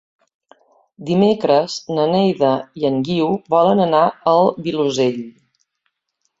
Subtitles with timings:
[1.09, 2.51] Dimecres na Neida
[2.83, 4.03] i en Guiu volen anar
[4.35, 5.25] al Vilosell.